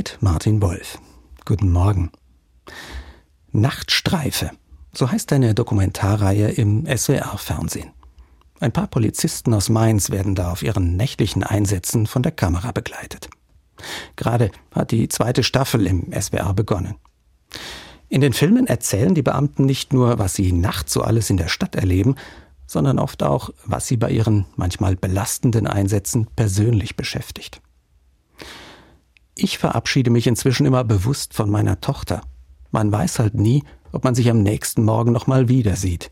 mit 0.00 0.16
Martin 0.20 0.62
Wolf. 0.62 0.98
Guten 1.44 1.70
Morgen. 1.70 2.10
Nachtstreife. 3.52 4.50
So 4.94 5.10
heißt 5.10 5.30
eine 5.34 5.54
Dokumentarreihe 5.54 6.48
im 6.52 6.86
SWR-Fernsehen. 6.86 7.90
Ein 8.60 8.72
paar 8.72 8.86
Polizisten 8.86 9.52
aus 9.52 9.68
Mainz 9.68 10.08
werden 10.08 10.34
da 10.34 10.52
auf 10.52 10.62
ihren 10.62 10.96
nächtlichen 10.96 11.42
Einsätzen 11.42 12.06
von 12.06 12.22
der 12.22 12.32
Kamera 12.32 12.72
begleitet. 12.72 13.28
Gerade 14.16 14.50
hat 14.74 14.90
die 14.90 15.06
zweite 15.08 15.42
Staffel 15.42 15.86
im 15.86 16.10
SWR 16.18 16.54
begonnen. 16.54 16.94
In 18.08 18.22
den 18.22 18.32
Filmen 18.32 18.68
erzählen 18.68 19.14
die 19.14 19.20
Beamten 19.20 19.66
nicht 19.66 19.92
nur, 19.92 20.18
was 20.18 20.32
sie 20.32 20.52
nachts 20.52 20.94
so 20.94 21.02
alles 21.02 21.28
in 21.28 21.36
der 21.36 21.48
Stadt 21.48 21.74
erleben, 21.74 22.14
sondern 22.66 22.98
oft 22.98 23.22
auch, 23.22 23.50
was 23.66 23.86
sie 23.86 23.98
bei 23.98 24.10
ihren 24.10 24.46
manchmal 24.56 24.96
belastenden 24.96 25.66
Einsätzen 25.66 26.26
persönlich 26.36 26.96
beschäftigt. 26.96 27.60
Ich 29.42 29.56
verabschiede 29.56 30.10
mich 30.10 30.26
inzwischen 30.26 30.66
immer 30.66 30.84
bewusst 30.84 31.32
von 31.32 31.48
meiner 31.48 31.80
Tochter. 31.80 32.20
Man 32.72 32.92
weiß 32.92 33.20
halt 33.20 33.32
nie, 33.32 33.64
ob 33.90 34.04
man 34.04 34.14
sich 34.14 34.28
am 34.28 34.42
nächsten 34.42 34.84
Morgen 34.84 35.12
noch 35.12 35.26
mal 35.26 35.48
wieder 35.48 35.76
sieht. 35.76 36.10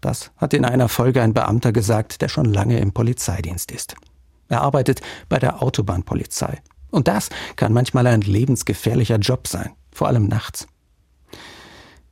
Das 0.00 0.32
hat 0.36 0.52
in 0.52 0.64
einer 0.64 0.88
Folge 0.88 1.22
ein 1.22 1.32
Beamter 1.32 1.70
gesagt, 1.70 2.20
der 2.22 2.28
schon 2.28 2.46
lange 2.46 2.80
im 2.80 2.90
Polizeidienst 2.90 3.70
ist. 3.70 3.94
Er 4.48 4.62
arbeitet 4.62 5.00
bei 5.28 5.38
der 5.38 5.62
Autobahnpolizei. 5.62 6.58
Und 6.90 7.06
das 7.06 7.28
kann 7.54 7.72
manchmal 7.72 8.08
ein 8.08 8.22
lebensgefährlicher 8.22 9.18
Job 9.18 9.46
sein, 9.46 9.70
vor 9.92 10.08
allem 10.08 10.26
nachts. 10.26 10.66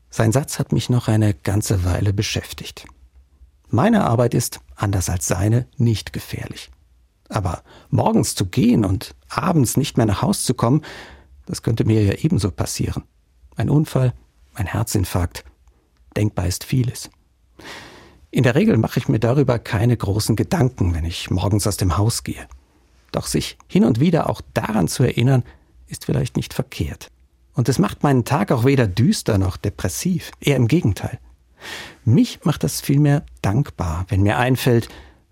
Sein 0.08 0.30
Satz 0.30 0.60
hat 0.60 0.70
mich 0.70 0.88
noch 0.88 1.08
eine 1.08 1.34
ganze 1.34 1.84
Weile 1.84 2.12
beschäftigt. 2.12 2.86
Meine 3.70 4.04
Arbeit 4.04 4.34
ist, 4.34 4.60
anders 4.76 5.10
als 5.10 5.26
seine, 5.26 5.66
nicht 5.78 6.12
gefährlich. 6.12 6.70
Aber 7.28 7.64
morgens 7.90 8.36
zu 8.36 8.46
gehen 8.46 8.84
und 8.84 9.16
abends 9.28 9.76
nicht 9.76 9.96
mehr 9.96 10.06
nach 10.06 10.22
Haus 10.22 10.44
zu 10.44 10.54
kommen, 10.54 10.82
das 11.46 11.62
könnte 11.62 11.84
mir 11.84 12.02
ja 12.02 12.14
ebenso 12.14 12.50
passieren. 12.50 13.04
Ein 13.56 13.70
Unfall, 13.70 14.12
ein 14.54 14.66
Herzinfarkt. 14.66 15.44
Denkbar 16.16 16.46
ist 16.46 16.64
vieles. 16.64 17.10
In 18.30 18.42
der 18.42 18.54
Regel 18.54 18.76
mache 18.76 18.98
ich 18.98 19.08
mir 19.08 19.18
darüber 19.18 19.58
keine 19.58 19.96
großen 19.96 20.36
Gedanken, 20.36 20.94
wenn 20.94 21.04
ich 21.04 21.30
morgens 21.30 21.66
aus 21.66 21.76
dem 21.78 21.96
Haus 21.96 22.24
gehe. 22.24 22.46
Doch 23.12 23.26
sich 23.26 23.56
hin 23.66 23.84
und 23.84 24.00
wieder 24.00 24.28
auch 24.28 24.42
daran 24.52 24.88
zu 24.88 25.02
erinnern, 25.02 25.44
ist 25.86 26.04
vielleicht 26.04 26.36
nicht 26.36 26.52
verkehrt. 26.52 27.08
Und 27.54 27.68
es 27.68 27.78
macht 27.78 28.02
meinen 28.02 28.24
Tag 28.24 28.52
auch 28.52 28.64
weder 28.64 28.86
düster 28.86 29.38
noch 29.38 29.56
depressiv, 29.56 30.30
eher 30.40 30.56
im 30.56 30.68
Gegenteil. 30.68 31.18
Mich 32.04 32.44
macht 32.44 32.62
das 32.62 32.80
vielmehr 32.80 33.24
dankbar, 33.42 34.04
wenn 34.08 34.22
mir 34.22 34.38
einfällt, 34.38 34.88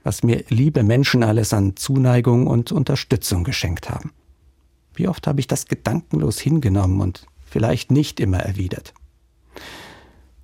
was 0.06 0.22
mir 0.22 0.44
liebe 0.50 0.84
Menschen 0.84 1.24
alles 1.24 1.52
an 1.52 1.74
Zuneigung 1.74 2.46
und 2.46 2.70
Unterstützung 2.70 3.42
geschenkt 3.42 3.90
haben. 3.90 4.12
Wie 4.94 5.08
oft 5.08 5.26
habe 5.26 5.40
ich 5.40 5.48
das 5.48 5.66
gedankenlos 5.66 6.38
hingenommen 6.38 7.00
und 7.00 7.26
vielleicht 7.44 7.90
nicht 7.90 8.20
immer 8.20 8.38
erwidert. 8.38 8.94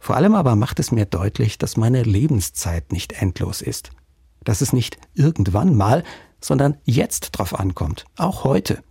Vor 0.00 0.16
allem 0.16 0.34
aber 0.34 0.56
macht 0.56 0.80
es 0.80 0.90
mir 0.90 1.06
deutlich, 1.06 1.58
dass 1.58 1.76
meine 1.76 2.02
Lebenszeit 2.02 2.90
nicht 2.90 3.12
endlos 3.12 3.62
ist. 3.62 3.90
Dass 4.42 4.62
es 4.62 4.72
nicht 4.72 4.98
irgendwann 5.14 5.76
mal, 5.76 6.02
sondern 6.40 6.76
jetzt 6.82 7.30
drauf 7.30 7.56
ankommt, 7.56 8.04
auch 8.16 8.42
heute. 8.42 8.82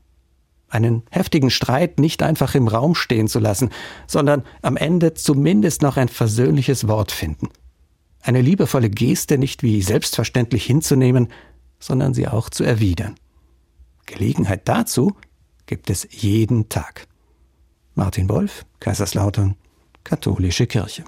Einen 0.70 1.04
heftigen 1.12 1.50
Streit 1.50 2.00
nicht 2.00 2.24
einfach 2.24 2.56
im 2.56 2.70
Raum 2.70 2.96
stehen 2.96 3.28
zu 3.28 3.40
lassen, 3.40 3.72
sondern 4.08 4.44
am 4.62 4.78
Ende 4.78 5.16
zumindest 5.16 5.82
noch 5.82 5.98
ein 5.98 6.08
versöhnliches 6.08 6.88
Wort 6.88 7.12
finden. 7.12 7.50
Eine 8.22 8.42
liebevolle 8.42 8.90
Geste 8.90 9.38
nicht 9.38 9.64
wie 9.64 9.82
selbstverständlich 9.82 10.66
hinzunehmen, 10.66 11.30
sondern 11.80 12.14
sie 12.14 12.28
auch 12.28 12.50
zu 12.50 12.64
erwidern. 12.64 13.16
Gelegenheit 14.06 14.68
dazu 14.68 15.16
gibt 15.66 15.90
es 15.90 16.08
jeden 16.12 16.70
Tag. 16.70 17.08
Martin 17.96 18.30
Wolf, 18.30 18.66
Kaiserslautern, 18.80 19.56
Katholische 20.04 20.68
Kirche. 20.68 21.04